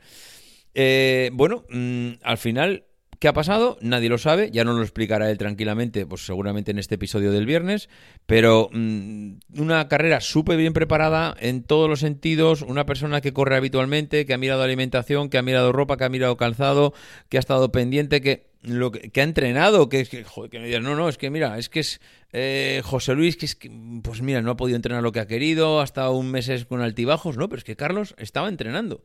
Eh, 0.79 1.31
bueno, 1.33 1.65
mm, 1.71 2.11
al 2.23 2.37
final 2.37 2.85
¿Qué 3.19 3.29
ha 3.29 3.33
pasado? 3.33 3.79
Nadie 3.81 4.11
lo 4.11 4.19
sabe, 4.19 4.51
ya 4.51 4.65
no 4.65 4.75
lo 4.75 4.83
explicará 4.83 5.31
él 5.31 5.39
tranquilamente, 5.39 6.05
pues 6.05 6.27
seguramente 6.27 6.71
en 6.71 6.79
este 6.79 6.97
episodio 6.97 7.33
del 7.33 7.47
viernes, 7.47 7.89
pero 8.27 8.69
mm, 8.73 9.39
una 9.59 9.89
carrera 9.89 10.21
súper 10.21 10.59
bien 10.59 10.75
preparada 10.75 11.35
en 11.41 11.63
todos 11.63 11.89
los 11.89 12.01
sentidos, 12.01 12.61
una 12.61 12.85
persona 12.85 13.23
que 13.23 13.33
corre 13.33 13.57
habitualmente, 13.57 14.27
que 14.27 14.35
ha 14.35 14.39
mirado 14.39 14.63
alimentación, 14.63 15.31
que 15.31 15.39
ha 15.39 15.43
mirado 15.43 15.73
ropa, 15.73 15.97
que 15.97 16.05
ha 16.05 16.11
mirado 16.11 16.37
calzado, 16.37 16.93
que 17.31 17.39
ha 17.39 17.41
estado 17.41 17.73
pendiente, 17.73 18.21
que 18.21 18.51
lo 18.61 18.93
que, 18.93 19.11
ha 19.19 19.25
entrenado, 19.25 19.89
que 19.89 20.01
es 20.01 20.11
que, 20.11 20.23
joder, 20.23 20.51
que 20.51 20.81
no, 20.81 20.95
no, 20.95 21.09
es 21.09 21.17
que 21.17 21.31
mira, 21.31 21.57
es 21.57 21.71
que 21.71 21.81
es 21.81 22.03
eh, 22.35 22.83
José 22.85 23.15
Luis, 23.15 23.39
que 23.39 23.47
es 23.47 23.57
que, 23.57 23.71
pues 24.03 24.21
mira, 24.21 24.43
no 24.43 24.51
ha 24.51 24.57
podido 24.59 24.77
entrenar 24.77 25.03
lo 25.03 25.13
que 25.13 25.21
ha 25.21 25.27
querido, 25.27 25.81
ha 25.81 25.85
estado 25.85 26.13
un 26.13 26.31
mes 26.31 26.51
con 26.67 26.83
altibajos, 26.83 27.39
no, 27.39 27.49
pero 27.49 27.59
es 27.59 27.65
que 27.65 27.77
Carlos 27.77 28.15
estaba 28.19 28.51
entrenando. 28.51 29.03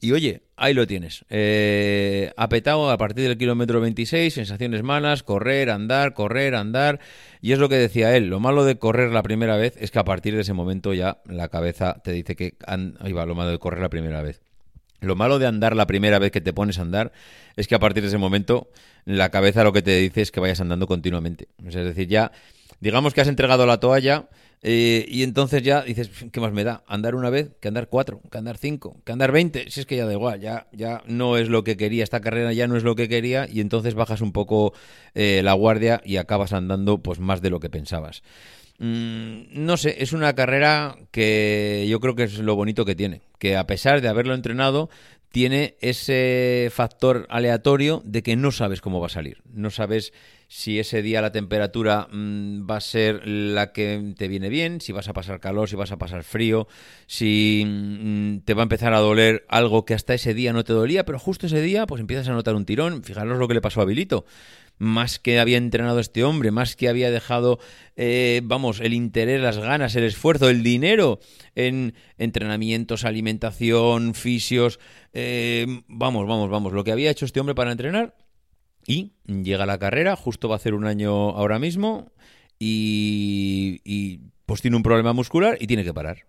Y 0.00 0.12
oye, 0.12 0.42
ahí 0.56 0.74
lo 0.74 0.86
tienes. 0.86 1.24
Eh, 1.30 2.32
apetado 2.36 2.90
a 2.90 2.98
partir 2.98 3.28
del 3.28 3.38
kilómetro 3.38 3.80
26, 3.80 4.34
sensaciones 4.34 4.82
malas, 4.82 5.22
correr, 5.22 5.70
andar, 5.70 6.12
correr, 6.12 6.54
andar. 6.54 7.00
Y 7.40 7.52
es 7.52 7.58
lo 7.58 7.68
que 7.68 7.76
decía 7.76 8.14
él. 8.14 8.26
Lo 8.26 8.38
malo 8.38 8.64
de 8.64 8.78
correr 8.78 9.10
la 9.10 9.22
primera 9.22 9.56
vez 9.56 9.74
es 9.78 9.90
que 9.90 9.98
a 9.98 10.04
partir 10.04 10.34
de 10.34 10.42
ese 10.42 10.52
momento 10.52 10.92
ya 10.92 11.18
la 11.24 11.48
cabeza 11.48 12.00
te 12.04 12.12
dice 12.12 12.36
que... 12.36 12.54
ahí 12.66 13.12
va, 13.12 13.24
lo 13.24 13.34
malo 13.34 13.50
de 13.50 13.58
correr 13.58 13.80
la 13.80 13.88
primera 13.88 14.20
vez. 14.22 14.42
Lo 15.00 15.16
malo 15.16 15.38
de 15.38 15.46
andar 15.46 15.76
la 15.76 15.86
primera 15.86 16.18
vez 16.18 16.30
que 16.30 16.40
te 16.40 16.52
pones 16.52 16.78
a 16.78 16.82
andar 16.82 17.12
es 17.56 17.68
que 17.68 17.74
a 17.74 17.78
partir 17.78 18.02
de 18.02 18.08
ese 18.08 18.18
momento 18.18 18.68
la 19.04 19.30
cabeza 19.30 19.64
lo 19.64 19.72
que 19.72 19.82
te 19.82 19.96
dice 19.96 20.22
es 20.22 20.30
que 20.30 20.40
vayas 20.40 20.60
andando 20.60 20.86
continuamente. 20.86 21.48
Es 21.66 21.74
decir, 21.74 22.08
ya 22.08 22.32
digamos 22.80 23.14
que 23.14 23.20
has 23.20 23.28
entregado 23.28 23.66
la 23.66 23.78
toalla 23.78 24.28
eh, 24.62 25.04
y 25.08 25.22
entonces 25.22 25.62
ya 25.62 25.82
dices, 25.82 26.10
¿qué 26.32 26.40
más 26.40 26.52
me 26.52 26.64
da? 26.64 26.82
Andar 26.86 27.14
una 27.14 27.30
vez, 27.30 27.50
que 27.60 27.68
andar 27.68 27.88
cuatro, 27.88 28.20
que 28.30 28.38
andar 28.38 28.56
cinco, 28.56 29.00
que 29.04 29.12
andar 29.12 29.30
veinte. 29.30 29.70
Si 29.70 29.80
es 29.80 29.86
que 29.86 29.96
ya 29.96 30.06
da 30.06 30.12
igual, 30.12 30.40
ya, 30.40 30.66
ya 30.72 31.02
no 31.06 31.36
es 31.36 31.48
lo 31.48 31.62
que 31.62 31.76
quería, 31.76 32.02
esta 32.02 32.20
carrera 32.20 32.52
ya 32.52 32.66
no 32.66 32.76
es 32.76 32.82
lo 32.82 32.96
que 32.96 33.08
quería 33.08 33.46
y 33.50 33.60
entonces 33.60 33.94
bajas 33.94 34.20
un 34.20 34.32
poco 34.32 34.72
eh, 35.14 35.40
la 35.44 35.52
guardia 35.52 36.00
y 36.04 36.16
acabas 36.16 36.52
andando 36.52 36.98
pues 36.98 37.20
más 37.20 37.42
de 37.42 37.50
lo 37.50 37.60
que 37.60 37.70
pensabas. 37.70 38.22
Mm, 38.78 39.64
no 39.64 39.76
sé, 39.76 39.96
es 40.02 40.12
una 40.12 40.34
carrera 40.34 40.96
que 41.10 41.86
yo 41.88 42.00
creo 42.00 42.14
que 42.14 42.24
es 42.24 42.38
lo 42.38 42.56
bonito 42.56 42.84
que 42.84 42.94
tiene, 42.94 43.22
que 43.38 43.56
a 43.56 43.66
pesar 43.66 44.00
de 44.00 44.08
haberlo 44.08 44.34
entrenado, 44.34 44.90
tiene 45.30 45.76
ese 45.80 46.70
factor 46.72 47.26
aleatorio 47.28 48.02
de 48.04 48.22
que 48.22 48.36
no 48.36 48.52
sabes 48.52 48.80
cómo 48.80 49.00
va 49.00 49.06
a 49.06 49.10
salir. 49.10 49.42
No 49.52 49.70
sabes 49.70 50.12
si 50.48 50.78
ese 50.78 51.02
día 51.02 51.20
la 51.20 51.32
temperatura 51.32 52.08
mm, 52.10 52.70
va 52.70 52.76
a 52.76 52.80
ser 52.80 53.26
la 53.26 53.72
que 53.72 54.14
te 54.16 54.28
viene 54.28 54.48
bien, 54.48 54.80
si 54.80 54.92
vas 54.92 55.08
a 55.08 55.12
pasar 55.12 55.40
calor, 55.40 55.68
si 55.68 55.76
vas 55.76 55.92
a 55.92 55.98
pasar 55.98 56.22
frío, 56.22 56.68
si 57.06 57.64
mm, 57.66 58.38
te 58.44 58.54
va 58.54 58.62
a 58.62 58.64
empezar 58.64 58.94
a 58.94 59.00
doler 59.00 59.44
algo 59.48 59.84
que 59.84 59.94
hasta 59.94 60.14
ese 60.14 60.34
día 60.34 60.52
no 60.52 60.64
te 60.64 60.72
dolía, 60.72 61.04
pero 61.04 61.18
justo 61.18 61.46
ese 61.46 61.60
día 61.60 61.86
pues 61.86 62.00
empiezas 62.00 62.28
a 62.28 62.32
notar 62.32 62.54
un 62.54 62.64
tirón. 62.64 63.02
Fijaros 63.02 63.38
lo 63.38 63.48
que 63.48 63.54
le 63.54 63.60
pasó 63.60 63.80
a 63.80 63.84
Vilito 63.84 64.24
más 64.78 65.18
que 65.18 65.40
había 65.40 65.56
entrenado 65.56 66.00
este 66.00 66.24
hombre, 66.24 66.50
más 66.50 66.76
que 66.76 66.88
había 66.88 67.10
dejado, 67.10 67.58
eh, 67.96 68.40
vamos, 68.44 68.80
el 68.80 68.92
interés, 68.92 69.40
las 69.40 69.58
ganas, 69.58 69.96
el 69.96 70.04
esfuerzo, 70.04 70.50
el 70.50 70.62
dinero 70.62 71.18
en 71.54 71.94
entrenamientos, 72.18 73.04
alimentación, 73.04 74.14
fisios, 74.14 74.78
eh, 75.12 75.66
vamos, 75.88 76.26
vamos, 76.26 76.50
vamos, 76.50 76.72
lo 76.72 76.84
que 76.84 76.92
había 76.92 77.10
hecho 77.10 77.24
este 77.24 77.40
hombre 77.40 77.54
para 77.54 77.72
entrenar 77.72 78.14
y 78.86 79.12
llega 79.26 79.66
la 79.66 79.78
carrera, 79.78 80.16
justo 80.16 80.48
va 80.48 80.54
a 80.54 80.56
hacer 80.56 80.74
un 80.74 80.86
año 80.86 81.30
ahora 81.30 81.58
mismo 81.58 82.12
y, 82.58 84.20
pues 84.46 84.62
tiene 84.62 84.76
un 84.76 84.82
problema 84.82 85.12
muscular 85.12 85.56
y 85.60 85.66
tiene 85.66 85.84
que 85.84 85.92
parar. 85.92 86.26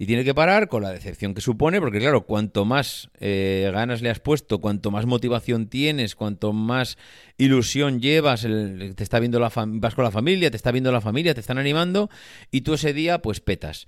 Y 0.00 0.06
tiene 0.06 0.24
que 0.24 0.34
parar 0.34 0.68
con 0.68 0.82
la 0.82 0.92
decepción 0.92 1.34
que 1.34 1.42
supone, 1.42 1.78
porque 1.78 1.98
claro, 1.98 2.24
cuanto 2.24 2.64
más 2.64 3.10
eh, 3.20 3.68
ganas 3.70 4.00
le 4.00 4.08
has 4.08 4.18
puesto, 4.18 4.58
cuanto 4.58 4.90
más 4.90 5.04
motivación 5.04 5.66
tienes, 5.66 6.14
cuanto 6.14 6.54
más 6.54 6.96
ilusión 7.36 8.00
llevas, 8.00 8.40
te 8.40 9.02
está 9.02 9.20
viendo 9.20 9.38
la 9.38 9.52
vas 9.54 9.94
con 9.94 10.04
la 10.04 10.10
familia, 10.10 10.50
te 10.50 10.56
está 10.56 10.72
viendo 10.72 10.90
la 10.90 11.02
familia, 11.02 11.34
te 11.34 11.40
están 11.40 11.58
animando, 11.58 12.08
y 12.50 12.62
tú 12.62 12.72
ese 12.72 12.94
día 12.94 13.20
pues 13.20 13.40
petas. 13.40 13.86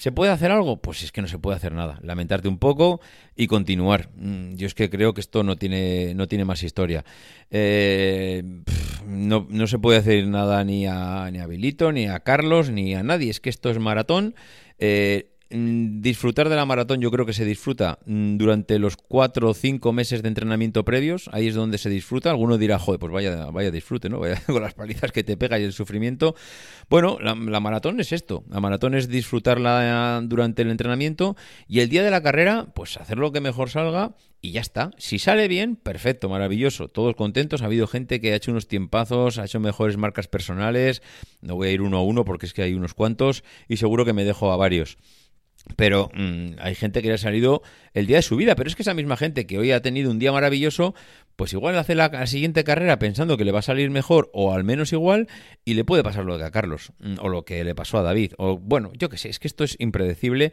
¿Se 0.00 0.10
puede 0.10 0.32
hacer 0.32 0.50
algo? 0.50 0.82
Pues 0.82 1.04
es 1.04 1.12
que 1.12 1.22
no 1.22 1.28
se 1.28 1.38
puede 1.38 1.58
hacer 1.58 1.74
nada. 1.74 2.00
Lamentarte 2.02 2.48
un 2.48 2.58
poco 2.58 3.00
y 3.36 3.46
continuar. 3.46 4.10
Mm, 4.16 4.54
yo 4.54 4.66
es 4.66 4.74
que 4.74 4.90
creo 4.90 5.14
que 5.14 5.20
esto 5.20 5.44
no 5.44 5.54
tiene, 5.54 6.12
no 6.16 6.26
tiene 6.26 6.44
más 6.44 6.64
historia. 6.64 7.04
Eh, 7.52 8.42
no, 9.06 9.46
no, 9.48 9.66
se 9.68 9.78
puede 9.78 9.98
hacer 9.98 10.26
nada 10.26 10.64
ni 10.64 10.86
a, 10.86 11.30
ni 11.30 11.38
a 11.38 11.46
Bilito, 11.46 11.92
ni 11.92 12.08
a 12.08 12.18
Carlos, 12.18 12.70
ni 12.70 12.96
a 12.96 13.04
nadie. 13.04 13.30
Es 13.30 13.38
que 13.38 13.50
esto 13.50 13.70
es 13.70 13.78
maratón. 13.78 14.34
Eh, 14.78 15.31
disfrutar 15.52 16.48
de 16.48 16.56
la 16.56 16.64
maratón 16.64 17.00
yo 17.00 17.10
creo 17.10 17.26
que 17.26 17.32
se 17.32 17.44
disfruta 17.44 17.98
mm, 18.06 18.36
durante 18.36 18.78
los 18.78 18.96
cuatro 18.96 19.50
o 19.50 19.54
cinco 19.54 19.92
meses 19.92 20.22
de 20.22 20.28
entrenamiento 20.28 20.84
previos, 20.84 21.28
ahí 21.32 21.48
es 21.48 21.54
donde 21.54 21.78
se 21.78 21.90
disfruta. 21.90 22.30
Alguno 22.30 22.58
dirá, 22.58 22.78
joder, 22.78 22.98
pues 22.98 23.12
vaya, 23.12 23.46
vaya 23.46 23.70
disfrute, 23.70 24.08
¿no? 24.08 24.18
Vaya 24.18 24.40
con 24.46 24.62
las 24.62 24.74
palizas 24.74 25.12
que 25.12 25.24
te 25.24 25.36
pega 25.36 25.58
y 25.58 25.64
el 25.64 25.72
sufrimiento. 25.72 26.34
Bueno, 26.88 27.18
la, 27.20 27.34
maratón 27.34 28.00
es 28.00 28.12
esto. 28.12 28.44
La 28.50 28.60
maratón 28.60 28.94
es 28.94 29.08
disfrutarla 29.08 30.20
durante 30.24 30.62
el 30.62 30.70
entrenamiento 30.70 31.36
y 31.68 31.80
el 31.80 31.88
día 31.88 32.02
de 32.02 32.10
la 32.10 32.22
carrera, 32.22 32.66
pues 32.74 32.96
hacer 32.96 33.18
lo 33.18 33.32
que 33.32 33.40
mejor 33.40 33.70
salga 33.70 34.14
y 34.40 34.52
ya 34.52 34.60
está. 34.60 34.90
Si 34.98 35.18
sale 35.18 35.48
bien, 35.48 35.76
perfecto, 35.76 36.28
maravilloso. 36.28 36.88
Todos 36.88 37.14
contentos. 37.14 37.62
Ha 37.62 37.66
habido 37.66 37.86
gente 37.86 38.20
que 38.20 38.32
ha 38.32 38.36
hecho 38.36 38.50
unos 38.50 38.68
tiempazos, 38.68 39.38
ha 39.38 39.44
hecho 39.44 39.60
mejores 39.60 39.96
marcas 39.96 40.28
personales. 40.28 41.02
No 41.40 41.54
voy 41.54 41.68
a 41.68 41.70
ir 41.72 41.82
uno 41.82 41.98
a 41.98 42.02
uno 42.02 42.24
porque 42.24 42.46
es 42.46 42.52
que 42.52 42.62
hay 42.62 42.74
unos 42.74 42.94
cuantos 42.94 43.44
y 43.68 43.76
seguro 43.76 44.04
que 44.04 44.12
me 44.12 44.24
dejo 44.24 44.52
a 44.52 44.56
varios. 44.56 44.98
Pero 45.76 46.10
mm, 46.14 46.54
hay 46.58 46.74
gente 46.74 47.02
que 47.02 47.08
le 47.08 47.14
ha 47.14 47.18
salido 47.18 47.62
el 47.94 48.06
día 48.06 48.16
de 48.16 48.22
su 48.22 48.36
vida, 48.36 48.56
pero 48.56 48.68
es 48.68 48.76
que 48.76 48.82
esa 48.82 48.94
misma 48.94 49.16
gente 49.16 49.46
que 49.46 49.58
hoy 49.58 49.72
ha 49.72 49.80
tenido 49.80 50.10
un 50.10 50.18
día 50.18 50.32
maravilloso, 50.32 50.94
pues 51.42 51.54
igual 51.54 51.76
hace 51.76 51.96
la, 51.96 52.24
siguiente 52.28 52.62
carrera 52.62 53.00
pensando 53.00 53.36
que 53.36 53.44
le 53.44 53.50
va 53.50 53.58
a 53.58 53.62
salir 53.62 53.90
mejor 53.90 54.30
o 54.32 54.52
al 54.52 54.62
menos 54.62 54.92
igual 54.92 55.26
y 55.64 55.74
le 55.74 55.84
puede 55.84 56.04
pasar 56.04 56.24
lo 56.24 56.38
que 56.38 56.44
a 56.44 56.52
Carlos 56.52 56.92
mm, 57.00 57.14
o 57.18 57.28
lo 57.28 57.44
que 57.44 57.64
le 57.64 57.74
pasó 57.74 57.98
a 57.98 58.02
David 58.02 58.34
o 58.38 58.58
bueno, 58.58 58.92
yo 58.96 59.08
qué 59.08 59.18
sé, 59.18 59.28
es 59.28 59.40
que 59.40 59.48
esto 59.48 59.64
es 59.64 59.74
impredecible. 59.80 60.52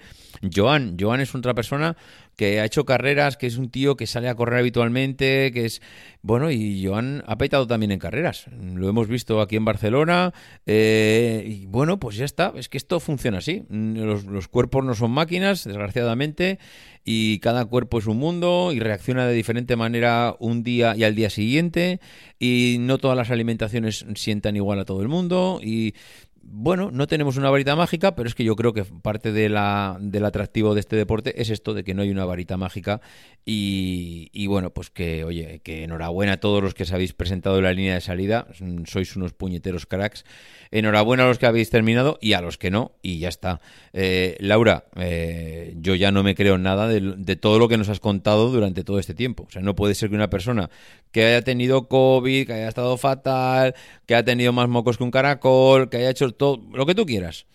Joan, 0.52 0.98
Joan 1.00 1.22
es 1.22 1.36
otra 1.36 1.54
persona 1.54 1.96
que 2.36 2.60
ha 2.60 2.66
hecho 2.66 2.86
carreras, 2.86 3.38
que 3.38 3.46
es 3.46 3.58
un 3.58 3.70
tío 3.70 3.98
que 3.98 4.08
sale 4.08 4.30
a 4.30 4.36
correr 4.36 4.60
habitualmente, 4.60 5.52
que 5.54 5.66
es 5.66 5.82
bueno 6.24 6.50
y 6.50 6.84
Joan 6.84 7.24
ha 7.28 7.38
petado 7.38 7.68
también 7.68 7.92
en 7.92 8.00
carreras. 8.00 8.46
Lo 8.50 8.90
hemos 8.90 9.08
visto 9.08 9.42
aquí 9.42 9.58
en 9.58 9.66
Barcelona 9.66 10.34
eh, 10.66 11.44
y 11.46 11.68
bueno, 11.68 12.00
pues 12.00 12.16
ya 12.16 12.26
está, 12.26 12.52
es 12.56 12.68
que 12.68 12.80
esto 12.80 13.00
funciona 13.00 13.38
así. 13.38 13.64
Mm, 13.70 13.98
los, 13.98 14.26
los 14.26 14.48
cuerpos 14.48 14.84
no 14.84 14.96
son 14.96 15.12
máquinas, 15.12 15.66
desgraciadamente 15.66 16.58
y 17.04 17.40
cada 17.40 17.66
cuerpo 17.66 18.00
es 18.00 18.08
un 18.08 18.18
mundo 18.18 18.72
y 18.72 18.80
reacciona 18.80 19.26
de 19.26 19.34
diferente 19.34 19.76
manera 19.76 20.36
un 20.40 20.64
día 20.64 20.79
y 20.80 21.04
al 21.04 21.16
día 21.16 21.30
siguiente 21.30 22.00
y 22.40 22.78
no 22.80 22.98
todas 22.98 23.18
las 23.18 23.32
alimentaciones 23.32 24.06
sientan 24.16 24.56
igual 24.56 24.80
a 24.80 24.86
todo 24.86 25.02
el 25.02 25.08
mundo 25.08 25.60
y 25.64 25.94
bueno, 26.42 26.90
no 26.92 27.08
tenemos 27.08 27.38
una 27.38 27.50
varita 27.50 27.76
mágica, 27.76 28.16
pero 28.16 28.28
es 28.28 28.36
que 28.36 28.44
yo 28.44 28.56
creo 28.56 28.74
que 28.74 28.84
parte 28.84 29.32
de 29.32 29.50
la, 29.50 29.98
del 30.00 30.26
atractivo 30.26 30.74
de 30.74 30.80
este 30.80 30.96
deporte 30.96 31.42
es 31.42 31.50
esto 31.50 31.74
de 31.74 31.84
que 31.84 31.94
no 31.94 32.02
hay 32.02 32.10
una 32.10 32.26
varita 32.26 32.58
mágica. 32.58 33.02
Y, 33.46 34.46
bueno, 34.46 34.72
pues 34.72 34.92
que, 34.92 35.24
oye, 35.24 35.62
que 35.64 35.84
enhorabuena 35.84 36.34
a 36.34 36.38
todos 36.38 36.62
los 36.62 36.76
que 36.76 36.84
os 36.84 36.92
habéis 36.92 37.14
presentado 37.14 37.58
en 37.58 37.64
la 37.64 37.74
línea 37.74 37.96
de 37.96 38.02
salida, 38.02 38.48
sois 38.86 39.16
unos 39.16 39.34
puñeteros 39.34 39.88
cracks, 39.88 40.24
enhorabuena 40.70 41.24
a 41.24 41.28
los 41.28 41.40
que 41.40 41.48
habéis 41.48 41.72
terminado 41.72 42.20
y 42.22 42.34
a 42.34 42.42
los 42.42 42.60
que 42.60 42.70
no, 42.70 42.92
y 43.02 43.18
ya 43.18 43.30
está. 43.30 43.60
Eh, 43.94 44.38
Laura, 44.40 44.86
eh, 44.98 45.74
yo 45.78 45.96
ya 45.96 46.12
no 46.12 46.22
me 46.22 46.36
creo 46.36 46.60
nada 46.60 46.88
de, 46.88 47.02
de 47.18 47.36
todo 47.38 47.58
lo 47.58 47.68
que 47.68 47.78
nos 47.78 47.90
has 47.90 48.00
contado 48.00 48.52
durante 48.52 48.84
todo 48.84 49.00
este 49.00 49.16
tiempo, 49.16 49.46
o 49.48 49.52
sea, 49.52 49.64
no 49.64 49.76
puede 49.76 49.96
ser 49.96 50.10
que 50.10 50.16
una 50.16 50.30
persona 50.30 50.70
que 51.12 51.26
haya 51.26 51.42
tenido 51.42 51.88
COVID, 51.88 52.46
que 52.46 52.54
haya 52.54 52.68
estado 52.68 52.98
fatal, 52.98 53.74
que 54.06 54.14
haya 54.14 54.26
tenido 54.26 54.54
más 54.54 54.70
mocos 54.70 54.98
que 54.98 55.04
un 55.04 55.12
caracol, 55.12 55.90
que 55.90 55.98
haya 55.98 56.12
hecho 56.12 56.29
todo 56.32 56.62
lo 56.74 56.86
que 56.86 56.96
tú 56.96 57.06
quieras. 57.06 57.46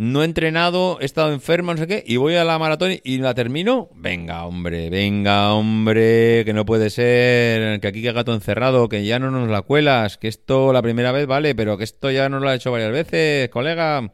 No 0.00 0.22
he 0.22 0.26
entrenado, 0.26 0.98
he 1.00 1.04
estado 1.04 1.32
enfermo, 1.32 1.72
no 1.72 1.78
sé 1.78 1.88
qué, 1.88 2.04
y 2.06 2.18
voy 2.18 2.36
a 2.36 2.44
la 2.44 2.56
maratón 2.56 2.92
y 3.02 3.18
la 3.18 3.34
termino. 3.34 3.88
Venga, 3.96 4.46
hombre, 4.46 4.90
venga, 4.90 5.52
hombre, 5.54 6.44
que 6.44 6.52
no 6.52 6.64
puede 6.64 6.88
ser, 6.90 7.80
que 7.80 7.88
aquí 7.88 8.00
que 8.00 8.12
gato 8.12 8.32
encerrado, 8.32 8.88
que 8.88 9.04
ya 9.04 9.18
no 9.18 9.32
nos 9.32 9.48
la 9.48 9.62
cuelas, 9.62 10.16
que 10.16 10.28
esto 10.28 10.72
la 10.72 10.82
primera 10.82 11.10
vez 11.10 11.26
vale, 11.26 11.56
pero 11.56 11.76
que 11.76 11.82
esto 11.82 12.12
ya 12.12 12.28
nos 12.28 12.42
lo 12.42 12.48
ha 12.48 12.54
hecho 12.54 12.70
varias 12.70 12.92
veces, 12.92 13.48
colega. 13.48 14.12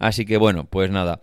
Así 0.00 0.26
que 0.26 0.36
bueno, 0.36 0.64
pues 0.64 0.90
nada, 0.90 1.20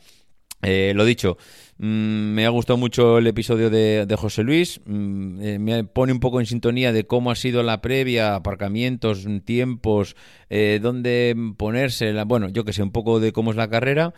eh, 0.62 0.94
lo 0.96 1.06
dicho. 1.06 1.38
Mm, 1.78 2.34
me 2.34 2.46
ha 2.46 2.50
gustado 2.50 2.78
mucho 2.78 3.20
el 3.20 3.28
episodio 3.28 3.70
de, 3.70 4.16
José 4.18 4.44
Luis. 4.44 4.82
Mm, 4.86 5.42
eh, 5.42 5.60
me 5.60 5.84
pone 5.84 6.12
un 6.12 6.20
poco 6.20 6.40
en 6.40 6.46
sintonía 6.46 6.92
de 6.92 7.06
cómo 7.06 7.32
ha 7.32 7.36
sido 7.36 7.64
la 7.64 7.82
previa, 7.82 8.36
aparcamientos, 8.36 9.26
tiempos, 9.46 10.16
eh, 10.50 10.80
dónde 10.82 11.36
ponerse. 11.58 12.12
bueno, 12.24 12.50
yo 12.50 12.64
que 12.66 12.74
sé, 12.74 12.84
un 12.84 12.92
poco 12.92 13.20
de 13.20 13.32
cómo 13.32 13.52
es 13.52 13.58
la 13.58 13.70
carrera. 13.70 14.14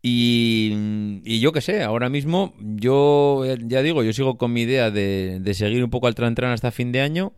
Y, 0.00 1.40
yo 1.40 1.52
que 1.52 1.60
sé, 1.60 1.82
ahora 1.82 2.08
mismo 2.08 2.54
yo 2.60 3.44
ya 3.66 3.82
digo, 3.82 4.04
yo 4.04 4.12
sigo 4.12 4.38
con 4.38 4.52
mi 4.52 4.62
idea 4.62 4.92
de, 4.92 5.38
de 5.40 5.54
seguir 5.54 5.82
un 5.82 5.90
poco 5.90 6.06
al 6.06 6.14
tran, 6.14 6.36
tran 6.36 6.52
hasta 6.52 6.70
fin 6.70 6.92
de 6.92 7.00
año. 7.00 7.32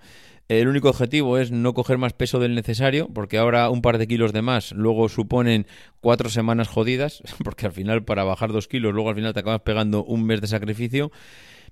El 0.50 0.66
único 0.66 0.88
objetivo 0.88 1.38
es 1.38 1.52
no 1.52 1.74
coger 1.74 1.96
más 1.96 2.12
peso 2.12 2.40
del 2.40 2.56
necesario, 2.56 3.06
porque 3.14 3.38
ahora 3.38 3.70
un 3.70 3.82
par 3.82 3.98
de 3.98 4.08
kilos 4.08 4.32
de 4.32 4.42
más 4.42 4.72
luego 4.72 5.08
suponen 5.08 5.64
cuatro 6.00 6.28
semanas 6.28 6.66
jodidas, 6.66 7.22
porque 7.44 7.66
al 7.66 7.72
final 7.72 8.02
para 8.02 8.24
bajar 8.24 8.50
dos 8.50 8.66
kilos 8.66 8.92
luego 8.92 9.10
al 9.10 9.14
final 9.14 9.32
te 9.32 9.38
acabas 9.38 9.60
pegando 9.60 10.02
un 10.02 10.24
mes 10.26 10.40
de 10.40 10.48
sacrificio. 10.48 11.12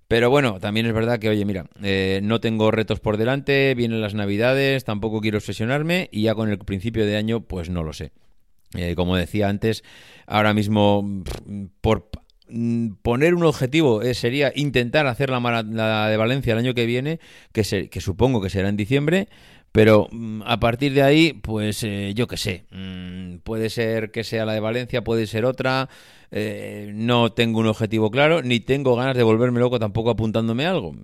Pero 0.07 0.31
bueno, 0.31 0.61
también 0.61 0.87
es 0.87 0.93
verdad 0.93 1.19
que, 1.19 1.29
oye, 1.29 1.45
mira, 1.45 1.67
eh, 1.83 2.21
no 2.23 2.39
tengo 2.39 2.71
retos 2.71 3.01
por 3.01 3.17
delante, 3.17 3.75
vienen 3.75 4.01
las 4.01 4.15
navidades, 4.15 4.85
tampoco 4.85 5.21
quiero 5.21 5.39
obsesionarme 5.39 6.09
y 6.13 6.23
ya 6.23 6.37
con 6.37 6.49
el 6.49 6.59
principio 6.59 7.05
de 7.05 7.17
año, 7.17 7.41
pues 7.41 7.71
no 7.71 7.83
lo 7.83 7.93
sé. 7.93 8.13
Eh, 8.77 8.95
como 8.95 9.17
decía 9.17 9.49
antes, 9.49 9.83
ahora 10.25 10.55
mismo, 10.55 11.25
por 11.81 12.09
poner 13.03 13.35
un 13.35 13.45
objetivo 13.45 14.03
eh, 14.03 14.15
sería 14.15 14.53
intentar 14.55 15.07
hacer 15.07 15.31
la, 15.31 15.41
la, 15.63 16.09
de 16.09 16.17
Valencia 16.17 16.53
el 16.53 16.59
año 16.59 16.75
que 16.75 16.87
viene, 16.87 17.21
que, 17.53 17.89
que 17.89 18.01
supongo 18.01 18.41
que 18.41 18.51
será 18.51 18.69
en 18.69 18.77
diciembre, 18.77 19.29
pero 19.79 20.09
mm, 20.11 20.43
a 20.45 20.59
partir 20.59 20.93
de 20.93 21.03
ahí, 21.03 21.33
pues 21.33 21.85
eh, 21.85 22.13
yo 22.13 22.27
qué 22.27 22.37
sé, 22.37 22.65
mm, 22.73 23.37
puede 23.45 23.71
ser 23.71 24.11
que 24.11 24.25
sea 24.25 24.45
la 24.45 24.53
de 24.53 24.59
Valencia, 24.59 25.05
puede 25.05 25.29
ser 25.29 25.45
otra, 25.45 25.89
eh, 26.33 26.91
no 26.93 27.31
tengo 27.31 27.61
un 27.61 27.69
objetivo 27.69 28.11
claro, 28.11 28.43
ni 28.43 28.59
tengo 28.59 28.97
ganas 28.97 29.17
de 29.17 29.23
volverme 29.23 29.61
loco 29.61 29.79
tampoco 29.79 30.11
apuntándome 30.11 30.67
a 30.67 30.71
algo, 30.71 30.97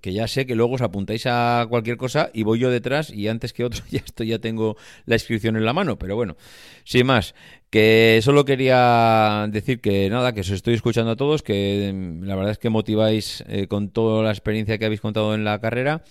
que 0.00 0.12
ya 0.12 0.28
sé 0.28 0.46
que 0.46 0.54
luego 0.54 0.74
os 0.74 0.82
apuntáis 0.82 1.26
a 1.26 1.66
cualquier 1.68 1.96
cosa 1.96 2.30
y 2.32 2.44
voy 2.44 2.60
yo 2.60 2.70
detrás 2.70 3.10
y 3.10 3.26
antes 3.26 3.52
que 3.52 3.64
otro 3.64 3.82
ya 3.90 4.04
ya 4.24 4.38
tengo 4.38 4.76
la 5.06 5.16
inscripción 5.16 5.56
en 5.56 5.64
la 5.64 5.72
mano, 5.72 5.98
pero 5.98 6.14
bueno, 6.14 6.36
sin 6.84 7.06
más, 7.06 7.34
que 7.68 8.20
solo 8.22 8.44
quería 8.44 9.48
decir 9.50 9.80
que 9.80 10.08
nada, 10.08 10.32
que 10.32 10.42
os 10.42 10.50
estoy 10.50 10.74
escuchando 10.74 11.10
a 11.10 11.16
todos, 11.16 11.42
que 11.42 11.90
mm, 11.92 12.22
la 12.22 12.36
verdad 12.36 12.52
es 12.52 12.58
que 12.58 12.70
motiváis 12.70 13.42
eh, 13.48 13.66
con 13.66 13.88
toda 13.88 14.22
la 14.22 14.30
experiencia 14.30 14.78
que 14.78 14.84
habéis 14.84 15.00
contado 15.00 15.34
en 15.34 15.42
la 15.42 15.60
carrera 15.60 16.04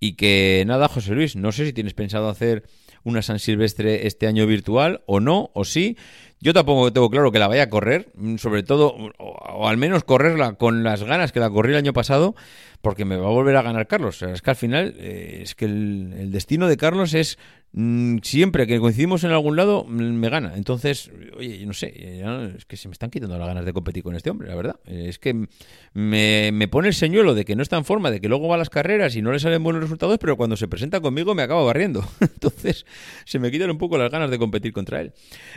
y 0.00 0.14
que 0.14 0.64
nada, 0.66 0.88
José 0.88 1.14
Luis, 1.14 1.36
no 1.36 1.52
sé 1.52 1.66
si 1.66 1.72
tienes 1.72 1.94
pensado 1.94 2.28
hacer 2.28 2.64
una 3.04 3.22
San 3.22 3.38
Silvestre 3.38 4.06
este 4.06 4.26
año 4.26 4.46
virtual 4.46 5.02
o 5.06 5.20
no, 5.20 5.50
o 5.54 5.64
sí. 5.64 5.96
Yo 6.44 6.52
tampoco 6.52 6.92
tengo 6.92 7.08
claro 7.08 7.32
que 7.32 7.38
la 7.38 7.48
vaya 7.48 7.62
a 7.62 7.70
correr, 7.70 8.12
mm, 8.16 8.36
sobre 8.36 8.62
todo, 8.62 8.94
o, 9.16 9.66
al 9.66 9.78
menos 9.78 10.04
correrla 10.04 10.52
con 10.52 10.84
las 10.84 11.02
ganas 11.02 11.32
que 11.32 11.40
la 11.40 11.48
corrí 11.48 11.70
el 11.72 11.78
año 11.78 11.94
pasado, 11.94 12.34
porque 12.82 13.06
me 13.06 13.16
va 13.16 13.28
a 13.28 13.30
volver 13.30 13.56
a 13.56 13.62
ganar 13.62 13.86
Carlos. 13.86 14.20
es 14.20 14.42
que 14.42 14.50
al 14.50 14.56
final, 14.56 14.94
eh, 14.98 15.40
es 15.42 15.54
que 15.54 15.64
el, 15.64 16.30
destino 16.30 16.68
de 16.68 16.76
Carlos 16.76 17.14
es 17.14 17.38
mm, 17.72 18.18
siempre 18.22 18.66
que 18.66 18.78
coincidimos 18.78 19.24
en 19.24 19.30
algún 19.30 19.56
lado, 19.56 19.86
mm, 19.88 19.90
me 19.90 20.28
gana. 20.28 20.52
Entonces, 20.54 21.10
oye, 21.34 21.64
no 21.64 21.72
sé, 21.72 22.20
es 22.58 22.66
que 22.66 22.76
se 22.76 22.88
me 22.88 22.92
están 22.92 23.08
quitando 23.08 23.38
las 23.38 23.48
ganas 23.48 23.64
de 23.64 23.72
competir 23.72 24.02
con 24.02 24.14
este 24.14 24.28
hombre, 24.28 24.48
la 24.48 24.54
verdad. 24.54 24.76
Es 24.84 25.18
que 25.18 25.48
me, 25.94 26.50
me 26.52 26.68
pone 26.68 26.88
el 26.88 26.94
señuelo 26.94 27.34
de 27.34 27.46
que 27.46 27.56
no 27.56 27.62
está 27.62 27.78
en 27.78 27.86
forma, 27.86 28.10
de 28.10 28.20
que 28.20 28.28
luego 28.28 28.48
va 28.48 28.56
a 28.56 28.58
las 28.58 28.68
carreras 28.68 29.16
y 29.16 29.22
no 29.22 29.32
le 29.32 29.38
salen 29.38 29.62
buenos 29.62 29.80
resultados, 29.80 30.18
pero 30.18 30.36
cuando 30.36 30.58
se 30.58 30.68
presenta 30.68 31.00
conmigo 31.00 31.34
me 31.34 31.42
acaba 31.42 31.64
barriendo. 31.64 32.06
Entonces, 32.20 32.84
se 33.24 33.38
me 33.38 33.50
quitan 33.50 33.70
un 33.70 33.78
poco 33.78 33.96
las 33.96 34.10
ganas 34.10 34.30
de 34.30 34.38
competir 34.38 34.74
contra 34.74 35.00
él. 35.00 35.14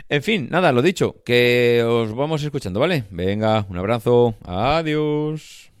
En 0.08 0.22
fin, 0.22 0.48
nada, 0.50 0.72
lo 0.78 0.82
dicho, 0.82 1.16
que 1.24 1.82
os 1.84 2.14
vamos 2.14 2.40
escuchando, 2.44 2.78
¿vale? 2.78 3.02
Venga, 3.10 3.66
un 3.68 3.78
abrazo, 3.78 4.36
adiós. 4.44 5.72